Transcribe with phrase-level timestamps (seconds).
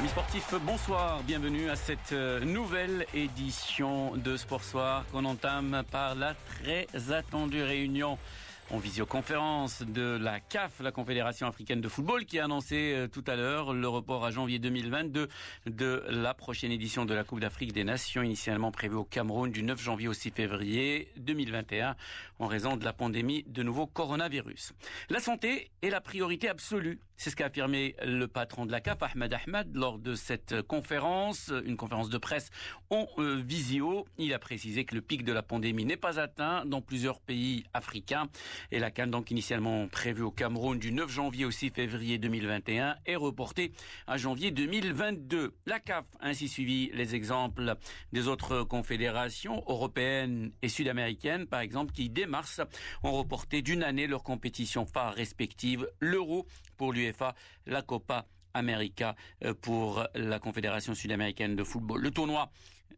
[0.00, 6.14] Amis sportifs, bonsoir, bienvenue à cette euh, nouvelle édition de Sport Soir qu'on entame par
[6.14, 8.16] la très attendue réunion
[8.70, 13.24] en visioconférence de la CAF, la Confédération africaine de football, qui a annoncé euh, tout
[13.26, 15.28] à l'heure le report à janvier 2022
[15.66, 19.62] de la prochaine édition de la Coupe d'Afrique des Nations, initialement prévue au Cameroun du
[19.62, 21.94] 9 janvier au 6 février 2021,
[22.38, 24.72] en raison de la pandémie de nouveau coronavirus.
[25.10, 27.00] La santé est la priorité absolue.
[27.20, 31.52] C'est ce qu'a affirmé le patron de la CAF, Ahmed Ahmed, lors de cette conférence,
[31.66, 32.48] une conférence de presse
[32.88, 34.06] en euh, visio.
[34.16, 37.64] Il a précisé que le pic de la pandémie n'est pas atteint dans plusieurs pays
[37.74, 38.30] africains.
[38.72, 42.96] Et la Cannes, donc initialement prévue au Cameroun du 9 janvier au 6 février 2021,
[43.04, 43.72] est reportée
[44.06, 45.52] à janvier 2022.
[45.66, 47.74] La CAF a ainsi suivi les exemples
[48.14, 52.62] des autres confédérations européennes et sud-américaines, par exemple, qui dès mars
[53.02, 56.46] ont reporté d'une année leurs compétitions phares respectives, l'Euro
[56.78, 56.94] pour
[57.66, 62.00] la Copa América euh, pour la Confédération sud-américaine de football.
[62.00, 62.50] Le tournoi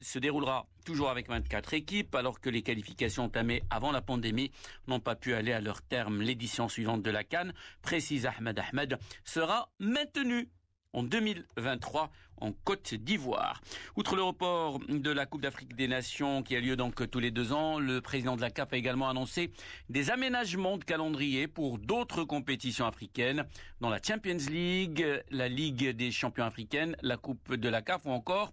[0.00, 4.52] se déroulera toujours avec 24 équipes, alors que les qualifications entamées avant la pandémie
[4.88, 6.20] n'ont pas pu aller à leur terme.
[6.20, 10.48] L'édition suivante de la Cannes, précise Ahmed Ahmed, sera maintenue
[10.96, 13.62] en 2023 en Côte d'Ivoire.
[13.96, 17.30] Outre le report de la Coupe d'Afrique des Nations qui a lieu donc tous les
[17.30, 19.50] deux ans, le président de la CAP a également annoncé
[19.88, 23.44] des aménagements de calendrier pour d'autres compétitions africaines,
[23.80, 28.10] dans la Champions League, la Ligue des champions africaines, la Coupe de la CAF ou
[28.10, 28.52] encore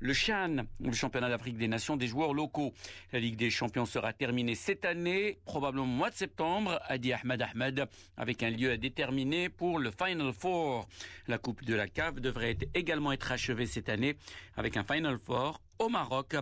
[0.00, 2.72] le CHAN, le championnat d'Afrique des Nations des joueurs locaux.
[3.12, 7.12] La Ligue des champions sera terminée cette année, probablement au mois de septembre, a dit
[7.12, 10.88] Ahmed Ahmed, avec un lieu à déterminer pour le Final Four.
[11.28, 14.16] La Coupe de la CAF devrait également être achevée cette année
[14.56, 16.34] avec un Final Four au Maroc.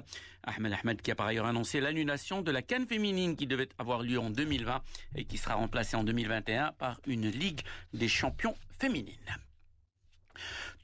[0.44, 4.02] Ahmed Ahmed qui a par ailleurs annoncé l'annulation de la Cannes féminine qui devait avoir
[4.02, 4.82] lieu en 2020
[5.16, 7.60] et qui sera remplacée en 2021 par une Ligue
[7.92, 9.14] des champions féminines.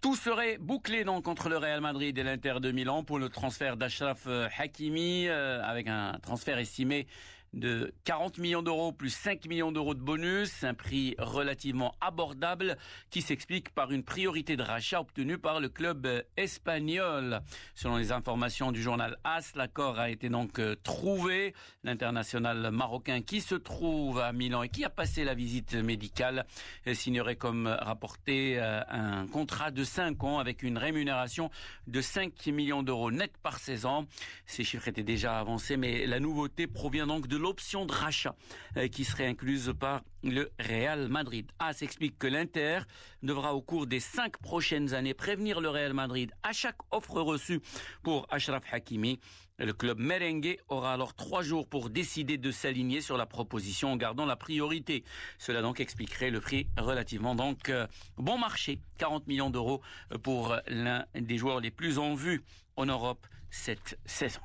[0.04, 3.78] Tout serait bouclé donc contre le Real Madrid et l'Inter de Milan pour le transfert
[3.78, 7.06] d'Ashraf euh, Hakimi euh, avec un transfert estimé
[7.54, 12.76] de 40 millions d'euros plus 5 millions d'euros de bonus, un prix relativement abordable
[13.10, 16.06] qui s'explique par une priorité de rachat obtenue par le club
[16.36, 17.40] espagnol.
[17.74, 21.54] Selon les informations du journal AS, l'accord a été donc euh, trouvé.
[21.84, 26.46] L'international marocain qui se trouve à Milan et qui a passé la visite médicale
[26.92, 31.50] signerait comme rapporté euh, un contrat de 5 ans avec une rémunération
[31.86, 34.06] de 5 millions d'euros net par saison.
[34.46, 38.34] Ces chiffres étaient déjà avancés, mais la nouveauté provient donc de l'option de rachat
[38.78, 41.46] euh, qui serait incluse par le Real Madrid.
[41.58, 42.78] Ah, s'explique que l'Inter
[43.22, 47.60] devra au cours des cinq prochaines années prévenir le Real Madrid à chaque offre reçue
[48.02, 49.20] pour Ashraf Hakimi.
[49.58, 53.96] Le club merengue aura alors trois jours pour décider de s'aligner sur la proposition en
[53.96, 55.04] gardant la priorité.
[55.38, 59.82] Cela donc expliquerait le prix relativement donc euh, bon marché, 40 millions d'euros
[60.22, 62.42] pour l'un des joueurs les plus en vue
[62.76, 64.40] en Europe cette saison.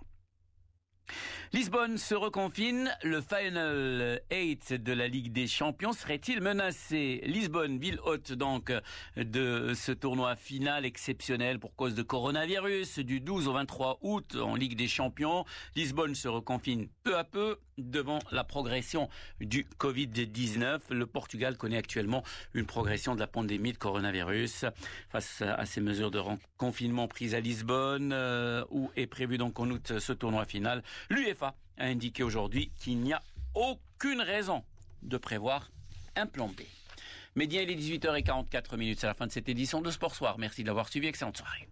[1.53, 2.95] Lisbonne se reconfine.
[3.03, 7.21] Le Final 8 de la Ligue des Champions serait-il menacé?
[7.25, 8.71] Lisbonne, ville haute donc
[9.15, 14.55] de ce tournoi final exceptionnel pour cause de coronavirus du 12 au 23 août en
[14.55, 15.45] Ligue des Champions.
[15.75, 19.09] Lisbonne se reconfine peu à peu devant la progression
[19.39, 20.79] du Covid-19.
[20.89, 24.65] Le Portugal connaît actuellement une progression de la pandémie de coronavirus.
[25.09, 26.21] Face à ces mesures de
[26.57, 31.55] confinement prises à Lisbonne, euh, où est prévu donc en août ce tournoi final, l'UEFA
[31.77, 33.21] a indiqué aujourd'hui qu'il n'y a
[33.55, 34.63] aucune raison
[35.01, 35.71] de prévoir
[36.15, 36.61] un plan B.
[37.35, 40.37] Bien, il est 18h44 minutes, c'est la fin de cette édition de Sport Soir.
[40.37, 41.69] Merci de l'avoir suivi, excellente soirée.